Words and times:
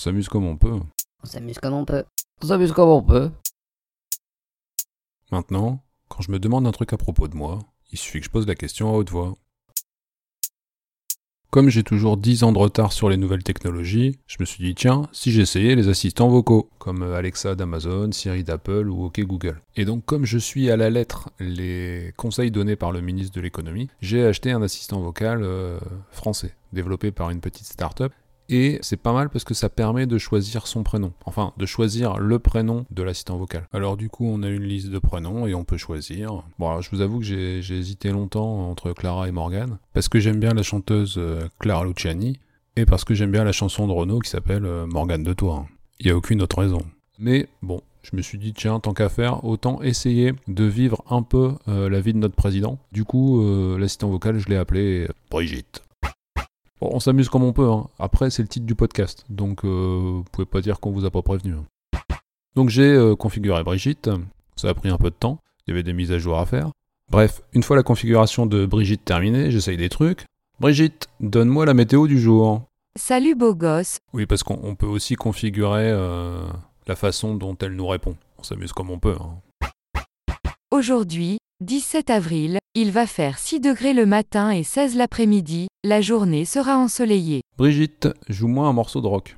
s'amuse 0.00 0.28
comme 0.28 0.46
on 0.46 0.56
peut. 0.56 0.80
On 1.22 1.26
s'amuse 1.26 1.58
comme 1.58 1.74
on 1.74 1.84
peut. 1.84 2.04
On 2.42 2.46
s'amuse 2.46 2.72
comme 2.72 2.88
on 2.88 3.02
peut. 3.02 3.30
Maintenant, 5.30 5.84
quand 6.08 6.22
je 6.22 6.32
me 6.32 6.38
demande 6.38 6.66
un 6.66 6.72
truc 6.72 6.92
à 6.92 6.96
propos 6.96 7.28
de 7.28 7.36
moi, 7.36 7.58
il 7.92 7.98
suffit 7.98 8.20
que 8.20 8.24
je 8.24 8.30
pose 8.30 8.46
la 8.46 8.54
question 8.54 8.88
à 8.88 8.92
haute 8.92 9.10
voix. 9.10 9.34
Comme 11.50 11.68
j'ai 11.68 11.82
toujours 11.82 12.16
10 12.16 12.44
ans 12.44 12.52
de 12.52 12.58
retard 12.58 12.92
sur 12.92 13.10
les 13.10 13.16
nouvelles 13.16 13.42
technologies, 13.42 14.20
je 14.26 14.36
me 14.38 14.44
suis 14.44 14.64
dit 14.64 14.74
tiens, 14.74 15.02
si 15.12 15.32
j'essayais 15.32 15.74
les 15.74 15.88
assistants 15.88 16.28
vocaux, 16.28 16.70
comme 16.78 17.02
Alexa 17.02 17.56
d'Amazon, 17.56 18.12
Siri 18.12 18.44
d'Apple 18.44 18.88
ou 18.88 19.04
OK 19.04 19.20
Google. 19.20 19.60
Et 19.76 19.84
donc 19.84 20.04
comme 20.04 20.24
je 20.24 20.38
suis 20.38 20.70
à 20.70 20.76
la 20.76 20.90
lettre 20.90 21.28
les 21.40 22.14
conseils 22.16 22.52
donnés 22.52 22.76
par 22.76 22.92
le 22.92 23.00
ministre 23.00 23.34
de 23.34 23.40
l'économie, 23.40 23.88
j'ai 24.00 24.24
acheté 24.24 24.52
un 24.52 24.62
assistant 24.62 25.00
vocal 25.00 25.42
euh, 25.42 25.78
français, 26.12 26.54
développé 26.72 27.10
par 27.10 27.30
une 27.30 27.40
petite 27.40 27.66
start-up 27.66 28.12
et 28.50 28.78
c'est 28.82 28.96
pas 28.96 29.12
mal 29.12 29.30
parce 29.30 29.44
que 29.44 29.54
ça 29.54 29.68
permet 29.68 30.06
de 30.06 30.18
choisir 30.18 30.66
son 30.66 30.82
prénom. 30.82 31.12
Enfin, 31.24 31.52
de 31.56 31.66
choisir 31.66 32.18
le 32.18 32.38
prénom 32.40 32.84
de 32.90 33.02
l'assistant 33.02 33.38
vocal. 33.38 33.66
Alors 33.72 33.96
du 33.96 34.10
coup, 34.10 34.26
on 34.26 34.42
a 34.42 34.48
une 34.48 34.64
liste 34.64 34.88
de 34.88 34.98
prénoms 34.98 35.46
et 35.46 35.54
on 35.54 35.64
peut 35.64 35.76
choisir. 35.76 36.42
Bon, 36.58 36.68
alors, 36.68 36.82
je 36.82 36.90
vous 36.90 37.00
avoue 37.00 37.20
que 37.20 37.24
j'ai 37.24 37.60
hésité 37.70 38.10
longtemps 38.10 38.68
entre 38.68 38.92
Clara 38.92 39.28
et 39.28 39.32
Morgane, 39.32 39.78
parce 39.94 40.08
que 40.08 40.18
j'aime 40.18 40.40
bien 40.40 40.52
la 40.52 40.62
chanteuse 40.62 41.14
euh, 41.16 41.48
Clara 41.58 41.84
Luciani, 41.84 42.38
et 42.76 42.84
parce 42.84 43.04
que 43.04 43.14
j'aime 43.14 43.30
bien 43.30 43.44
la 43.44 43.52
chanson 43.52 43.86
de 43.86 43.92
Renaud 43.92 44.18
qui 44.18 44.30
s'appelle 44.30 44.64
euh, 44.64 44.86
Morgane 44.86 45.22
de 45.22 45.32
Toi. 45.32 45.66
Il 46.00 46.06
n'y 46.06 46.12
a 46.12 46.16
aucune 46.16 46.42
autre 46.42 46.58
raison. 46.58 46.82
Mais 47.18 47.48
bon, 47.62 47.80
je 48.02 48.16
me 48.16 48.22
suis 48.22 48.38
dit, 48.38 48.52
tiens, 48.52 48.80
tant 48.80 48.94
qu'à 48.94 49.08
faire, 49.08 49.44
autant 49.44 49.80
essayer 49.82 50.32
de 50.48 50.64
vivre 50.64 51.04
un 51.08 51.22
peu 51.22 51.54
euh, 51.68 51.88
la 51.88 52.00
vie 52.00 52.14
de 52.14 52.18
notre 52.18 52.34
président. 52.34 52.78
Du 52.90 53.04
coup, 53.04 53.76
l'assistant 53.76 54.08
vocal, 54.08 54.38
je 54.38 54.48
l'ai 54.48 54.56
appelé 54.56 55.06
Brigitte. 55.30 55.82
Bon, 56.80 56.90
on 56.92 57.00
s'amuse 57.00 57.28
comme 57.28 57.42
on 57.42 57.52
peut. 57.52 57.68
Hein. 57.68 57.88
Après, 57.98 58.30
c'est 58.30 58.42
le 58.42 58.48
titre 58.48 58.66
du 58.66 58.74
podcast, 58.74 59.24
donc 59.28 59.64
euh, 59.64 60.16
vous 60.16 60.24
pouvez 60.32 60.46
pas 60.46 60.60
dire 60.60 60.80
qu'on 60.80 60.90
vous 60.90 61.04
a 61.04 61.10
pas 61.10 61.22
prévenu. 61.22 61.54
Hein. 61.54 61.64
Donc 62.56 62.70
j'ai 62.70 62.92
euh, 62.92 63.14
configuré 63.14 63.62
Brigitte. 63.62 64.10
Ça 64.56 64.68
a 64.68 64.74
pris 64.74 64.88
un 64.88 64.96
peu 64.96 65.10
de 65.10 65.14
temps. 65.14 65.38
Il 65.66 65.70
y 65.70 65.72
avait 65.72 65.82
des 65.82 65.92
mises 65.92 66.10
à 66.10 66.18
jour 66.18 66.38
à 66.38 66.46
faire. 66.46 66.70
Bref, 67.10 67.42
une 67.52 67.62
fois 67.62 67.76
la 67.76 67.82
configuration 67.82 68.46
de 68.46 68.66
Brigitte 68.66 69.04
terminée, 69.04 69.50
j'essaye 69.50 69.76
des 69.76 69.88
trucs. 69.88 70.24
Brigitte, 70.58 71.08
donne-moi 71.20 71.66
la 71.66 71.74
météo 71.74 72.06
du 72.06 72.18
jour. 72.18 72.62
Salut 72.96 73.34
beau 73.34 73.54
gosse. 73.54 73.98
Oui, 74.12 74.26
parce 74.26 74.42
qu'on 74.42 74.74
peut 74.74 74.86
aussi 74.86 75.16
configurer 75.16 75.90
euh, 75.90 76.42
la 76.86 76.96
façon 76.96 77.34
dont 77.34 77.56
elle 77.60 77.74
nous 77.74 77.86
répond. 77.86 78.16
On 78.38 78.42
s'amuse 78.42 78.72
comme 78.72 78.90
on 78.90 78.98
peut. 78.98 79.16
Hein. 79.20 79.68
Aujourd'hui, 80.70 81.39
17 81.62 82.08
avril, 82.08 82.58
il 82.74 82.90
va 82.90 83.06
faire 83.06 83.38
6 83.38 83.60
degrés 83.60 83.92
le 83.92 84.06
matin 84.06 84.50
et 84.50 84.62
16 84.62 84.96
l'après-midi, 84.96 85.68
la 85.84 86.00
journée 86.00 86.46
sera 86.46 86.78
ensoleillée. 86.78 87.42
Brigitte, 87.58 88.08
joue-moi 88.30 88.66
un 88.66 88.72
morceau 88.72 89.02
de 89.02 89.06
rock. 89.06 89.36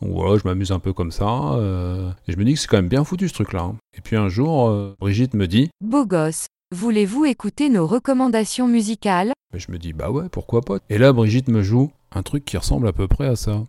voilà, 0.00 0.38
je 0.38 0.48
m'amuse 0.48 0.72
un 0.72 0.78
peu 0.78 0.94
comme 0.94 1.10
ça, 1.10 1.52
euh, 1.56 2.10
et 2.26 2.32
je 2.32 2.38
me 2.38 2.44
dis 2.44 2.54
que 2.54 2.60
c'est 2.60 2.68
quand 2.68 2.78
même 2.78 2.88
bien 2.88 3.04
foutu 3.04 3.28
ce 3.28 3.34
truc-là. 3.34 3.64
Hein. 3.64 3.76
Et 3.94 4.00
puis 4.00 4.16
un 4.16 4.30
jour, 4.30 4.70
euh, 4.70 4.94
Brigitte 4.98 5.34
me 5.34 5.46
dit 5.46 5.68
Beau 5.84 6.06
gosse, 6.06 6.46
voulez-vous 6.74 7.26
écouter 7.26 7.68
nos 7.68 7.86
recommandations 7.86 8.66
musicales 8.66 9.32
Et 9.54 9.58
je 9.58 9.70
me 9.70 9.78
dis 9.78 9.92
Bah 9.92 10.10
ouais, 10.10 10.30
pourquoi 10.30 10.62
pas 10.62 10.78
Et 10.88 10.96
là, 10.96 11.12
Brigitte 11.12 11.48
me 11.48 11.62
joue 11.62 11.90
un 12.12 12.22
truc 12.22 12.46
qui 12.46 12.56
ressemble 12.56 12.88
à 12.88 12.94
peu 12.94 13.08
près 13.08 13.26
à 13.26 13.36
ça. 13.36 13.66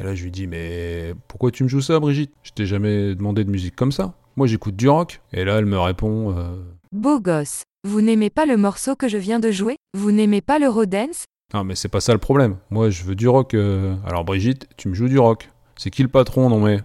Et 0.00 0.02
là, 0.02 0.14
je 0.14 0.24
lui 0.24 0.30
dis, 0.30 0.46
mais 0.46 1.14
pourquoi 1.28 1.50
tu 1.50 1.62
me 1.62 1.68
joues 1.68 1.82
ça, 1.82 2.00
Brigitte 2.00 2.32
Je 2.42 2.52
t'ai 2.52 2.64
jamais 2.64 3.14
demandé 3.14 3.44
de 3.44 3.50
musique 3.50 3.76
comme 3.76 3.92
ça. 3.92 4.14
Moi, 4.34 4.46
j'écoute 4.46 4.74
du 4.74 4.88
rock. 4.88 5.20
Et 5.34 5.44
là, 5.44 5.58
elle 5.58 5.66
me 5.66 5.78
répond, 5.78 6.34
euh, 6.34 6.56
Beau 6.90 7.20
gosse, 7.20 7.64
vous 7.86 8.00
n'aimez 8.00 8.30
pas 8.30 8.46
le 8.46 8.56
morceau 8.56 8.96
que 8.96 9.08
je 9.08 9.18
viens 9.18 9.40
de 9.40 9.50
jouer 9.50 9.76
Vous 9.92 10.10
n'aimez 10.10 10.40
pas 10.40 10.58
l'Eurodance 10.58 11.24
Non, 11.52 11.64
mais 11.64 11.74
c'est 11.74 11.90
pas 11.90 12.00
ça 12.00 12.14
le 12.14 12.18
problème. 12.18 12.56
Moi, 12.70 12.88
je 12.88 13.04
veux 13.04 13.14
du 13.14 13.28
rock. 13.28 13.52
Euh. 13.52 13.94
Alors, 14.06 14.24
Brigitte, 14.24 14.68
tu 14.78 14.88
me 14.88 14.94
joues 14.94 15.08
du 15.08 15.18
rock. 15.18 15.50
C'est 15.76 15.90
qui 15.90 16.02
le 16.02 16.08
patron, 16.08 16.48
non 16.48 16.60
mais 16.60 16.80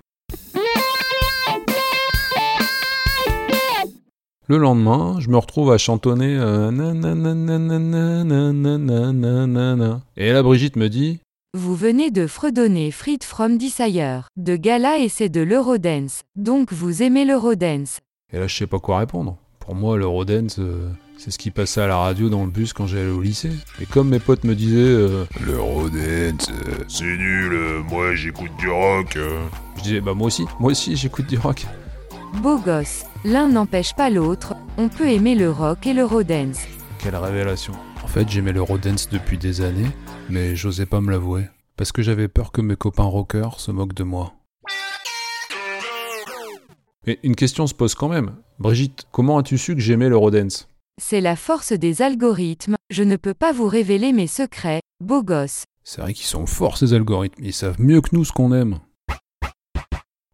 Le 4.48 4.58
lendemain, 4.58 5.16
je 5.20 5.30
me 5.30 5.38
retrouve 5.38 5.72
à 5.72 5.78
chantonner 5.78 6.34
Et 10.18 10.32
là, 10.34 10.44
Brigitte 10.44 10.76
me 10.76 10.88
dit 10.90 11.20
vous 11.56 11.74
venez 11.74 12.12
de 12.12 12.28
fredonner 12.28 12.92
Fried 12.92 13.24
from 13.24 13.58
Desire, 13.58 14.28
de 14.36 14.58
Gala 14.58 15.00
et 15.00 15.08
c'est 15.08 15.30
de 15.30 15.40
l'Eurodance. 15.40 16.24
Donc 16.36 16.74
vous 16.74 17.02
aimez 17.02 17.24
l'Eurodance. 17.24 18.00
Et 18.34 18.40
là, 18.40 18.48
je 18.48 18.56
sais 18.56 18.68
pas 18.68 18.80
quoi 18.80 19.00
répondre. 19.00 19.38
Pour 19.60 19.74
moi, 19.74 19.98
l'Eurodance, 19.98 20.60
euh, 20.60 20.90
c'est 21.18 21.32
ce 21.32 21.38
qui 21.38 21.52
passait 21.52 21.80
à 21.80 21.88
la 21.88 21.96
radio 21.96 22.28
dans 22.28 22.44
le 22.44 22.52
bus 22.52 22.74
quand 22.74 22.88
j'allais 22.88 23.10
au 23.10 23.22
lycée. 23.22 23.54
Et 23.82 23.86
comme 23.86 24.10
mes 24.10 24.20
potes 24.20 24.44
me 24.44 24.54
disaient 24.54 24.76
euh, 24.80 25.24
L'Eurodance, 25.46 26.50
euh, 26.50 26.84
c'est 26.90 27.06
nul, 27.06 27.58
moi 27.90 28.14
j'écoute 28.16 28.52
du 28.60 28.70
rock. 28.70 29.18
Je 29.78 29.82
disais 29.82 30.02
Bah 30.02 30.14
moi 30.14 30.28
aussi, 30.28 30.44
moi 30.60 30.72
aussi 30.72 30.98
j'écoute 30.98 31.28
du 31.28 31.38
rock. 31.38 31.66
Beau 32.42 32.58
gosse, 32.58 33.06
l'un 33.24 33.48
n'empêche 33.48 33.94
pas 33.96 34.10
l'autre, 34.10 34.56
on 34.78 34.90
peut 34.90 35.08
aimer 35.08 35.36
le 35.36 35.52
rock 35.52 35.88
et 35.88 35.94
l'Eurodance. 35.94 36.60
Quelle 37.00 37.16
révélation. 37.16 37.74
En 38.04 38.08
fait, 38.08 38.30
j'aimais 38.30 38.52
l'Eurodance 38.52 39.10
depuis 39.10 39.38
des 39.38 39.62
années, 39.62 39.90
mais 40.30 40.56
j'osais 40.56 40.86
pas 40.86 41.02
me 41.02 41.12
l'avouer, 41.12 41.48
parce 41.78 41.92
que 41.92 42.02
j'avais 42.02 42.28
peur 42.28 42.52
que 42.52 42.62
mes 42.62 42.76
copains 42.76 43.04
rockers 43.04 43.60
se 43.60 43.72
moquent 43.72 43.94
de 43.94 44.04
moi. 44.04 44.34
Mais 47.06 47.20
une 47.24 47.36
question 47.36 47.68
se 47.68 47.74
pose 47.74 47.94
quand 47.94 48.10
même. 48.10 48.36
Brigitte, 48.58 49.08
comment 49.12 49.38
as-tu 49.38 49.58
su 49.58 49.76
que 49.76 49.82
j'aimais 49.82 50.10
l'Eurodance 50.10 50.70
C'est 51.00 51.22
la 51.22 51.36
force 51.36 51.74
des 51.74 52.02
algorithmes, 52.02 52.76
je 52.90 53.04
ne 53.04 53.16
peux 53.16 53.34
pas 53.34 53.52
vous 53.52 53.68
révéler 53.68 54.12
mes 54.12 54.28
secrets, 54.28 54.82
beau 55.00 55.22
gosse. 55.22 55.66
C'est 55.84 56.02
vrai 56.02 56.14
qu'ils 56.14 56.26
sont 56.26 56.48
forts 56.48 56.78
ces 56.78 56.94
algorithmes, 56.94 57.44
ils 57.44 57.54
savent 57.54 57.80
mieux 57.80 58.02
que 58.02 58.10
nous 58.14 58.26
ce 58.26 58.32
qu'on 58.32 58.54
aime. 58.54 58.80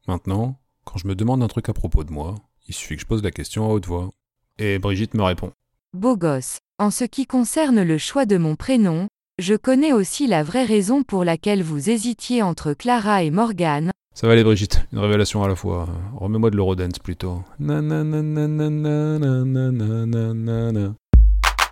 Maintenant, 0.08 0.60
quand 0.86 0.98
je 0.98 1.08
me 1.08 1.16
demande 1.16 1.44
un 1.44 1.48
truc 1.48 1.68
à 1.68 1.74
propos 1.74 2.04
de 2.04 2.12
moi, 2.12 2.36
il 2.68 2.74
suffit 2.74 2.96
que 2.96 3.02
je 3.02 3.08
pose 3.08 3.24
la 3.24 3.32
question 3.32 3.66
à 3.66 3.74
haute 3.74 3.86
voix. 3.86 4.10
Et 4.58 4.80
Brigitte 4.80 5.14
me 5.14 5.24
répond. 5.24 5.52
Beau 5.94 6.16
gosse, 6.16 6.60
en 6.80 6.90
ce 6.90 7.04
qui 7.04 7.26
concerne 7.26 7.84
le 7.84 7.98
choix 7.98 8.26
de 8.26 8.38
mon 8.38 8.56
prénom, 8.56 9.08
je 9.40 9.56
connais 9.56 9.92
aussi 9.92 10.28
la 10.28 10.44
vraie 10.44 10.66
raison 10.66 11.04
pour 11.04 11.24
laquelle 11.24 11.64
vous 11.64 11.90
hésitiez 11.90 12.44
entre 12.44 12.74
Clara 12.74 13.24
et 13.24 13.32
Morgane. 13.32 13.92
Ça 14.14 14.28
va 14.28 14.34
aller 14.34 14.44
Brigitte, 14.44 14.86
une 14.92 15.00
révélation 15.00 15.42
à 15.44 15.48
la 15.48 15.56
fois. 15.56 15.88
Remets-moi 16.16 16.52
de 16.52 16.58
l'Eurodance 16.58 17.00
plutôt. 17.00 17.42